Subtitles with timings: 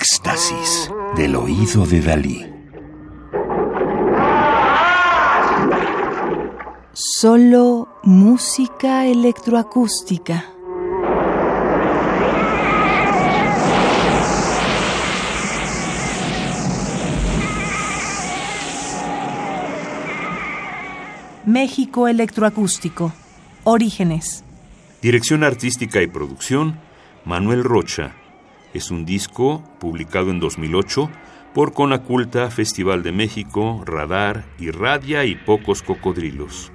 [0.00, 2.46] Éxtasis del oído de Dalí.
[6.92, 10.44] Solo música electroacústica.
[21.44, 23.12] México Electroacústico.
[23.64, 24.44] Orígenes.
[25.02, 26.78] Dirección artística y producción,
[27.24, 28.14] Manuel Rocha.
[28.74, 31.10] Es un disco publicado en 2008
[31.54, 36.70] por Conaculta, Festival de México, Radar, Irradia y Pocos Cocodrilos.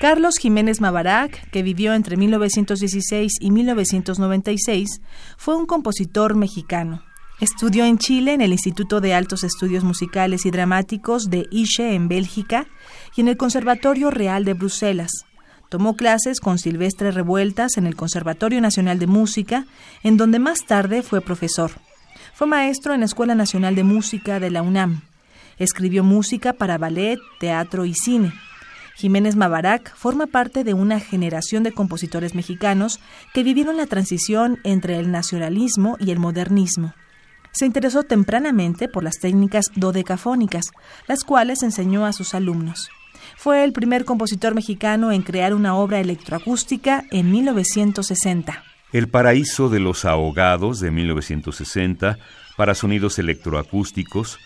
[0.00, 5.00] Carlos Jiménez Mabarac, que vivió entre 1916 y 1996,
[5.36, 7.02] fue un compositor mexicano.
[7.40, 12.08] Estudió en Chile en el Instituto de Altos Estudios Musicales y Dramáticos de Ische en
[12.08, 12.66] Bélgica
[13.16, 15.27] y en el Conservatorio Real de Bruselas.
[15.68, 19.66] Tomó clases con Silvestre Revueltas en el Conservatorio Nacional de Música,
[20.02, 21.72] en donde más tarde fue profesor.
[22.32, 25.02] Fue maestro en la Escuela Nacional de Música de la UNAM.
[25.58, 28.32] Escribió música para ballet, teatro y cine.
[28.96, 32.98] Jiménez Mabarac forma parte de una generación de compositores mexicanos
[33.34, 36.94] que vivieron la transición entre el nacionalismo y el modernismo.
[37.52, 40.66] Se interesó tempranamente por las técnicas dodecafónicas,
[41.06, 42.88] las cuales enseñó a sus alumnos.
[43.38, 48.64] Fue el primer compositor mexicano en crear una obra electroacústica en 1960.
[48.92, 52.18] El Paraíso de los Ahogados de 1960
[52.56, 54.40] para sonidos electroacústicos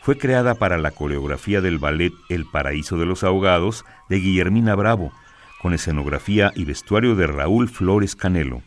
[0.00, 5.12] fue creada para la coreografía del ballet El Paraíso de los Ahogados de Guillermina Bravo,
[5.60, 8.62] con escenografía y vestuario de Raúl Flores Canelo.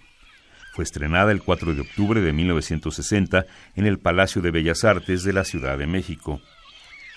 [0.73, 5.33] Fue estrenada el 4 de octubre de 1960 en el Palacio de Bellas Artes de
[5.33, 6.39] la Ciudad de México.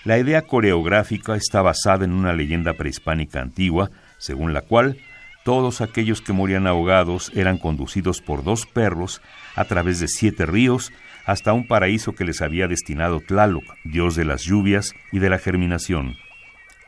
[0.05, 3.89] La idea coreográfica está basada en una leyenda prehispánica antigua,
[4.19, 4.99] según la cual
[5.43, 9.19] todos aquellos que morían ahogados eran conducidos por dos perros
[9.55, 10.93] a través de siete ríos
[11.25, 15.39] hasta un paraíso que les había destinado Tlaloc, dios de las lluvias y de la
[15.39, 16.15] germinación.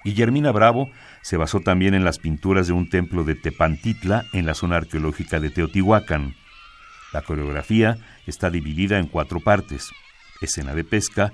[0.04, 0.92] Guillermina Bravo
[1.24, 5.40] se basó también en las pinturas de un templo de Tepantitla en la zona arqueológica
[5.40, 6.36] de Teotihuacán.
[7.14, 7.98] La coreografía
[8.28, 9.90] está dividida en cuatro partes:
[10.40, 11.34] escena de pesca,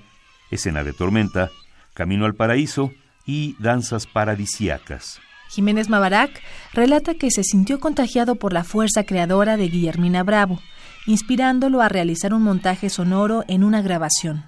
[0.50, 1.50] escena de tormenta,
[1.94, 2.92] camino al paraíso
[3.24, 5.20] y danzas paradisiacas.
[5.48, 10.60] Jiménez Mabarac relata que se sintió contagiado por la fuerza creadora de Guillermina Bravo,
[11.06, 14.44] inspirándolo a realizar un montaje sonoro en una grabación.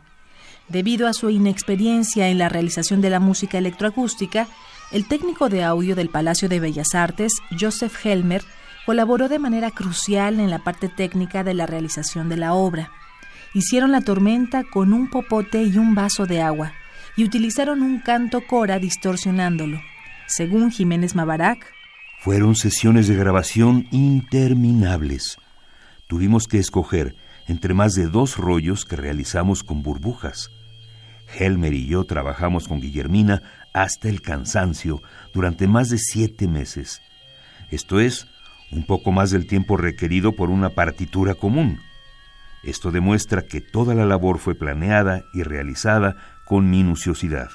[0.68, 4.48] Debido a su inexperiencia en la realización de la música electroacústica,
[4.90, 8.42] el técnico de audio del Palacio de Bellas Artes, Joseph Helmer,
[8.84, 12.90] colaboró de manera crucial en la parte técnica de la realización de la obra.
[13.54, 16.72] Hicieron la tormenta con un popote y un vaso de agua,
[17.16, 19.80] y utilizaron un canto cora distorsionándolo.
[20.26, 21.72] Según Jiménez Mabarac,
[22.20, 25.38] fueron sesiones de grabación interminables.
[26.08, 27.14] Tuvimos que escoger
[27.46, 30.50] entre más de dos rollos que realizamos con burbujas.
[31.38, 35.02] Helmer y yo trabajamos con Guillermina hasta el cansancio
[35.32, 37.02] durante más de siete meses.
[37.70, 38.26] Esto es,
[38.70, 41.80] un poco más del tiempo requerido por una partitura común.
[42.62, 47.50] Esto demuestra que toda la labor fue planeada y realizada con minuciosidad.